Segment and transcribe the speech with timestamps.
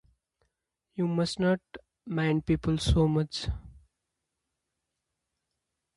[0.95, 1.61] You mustn’t
[2.07, 3.47] mind people so much.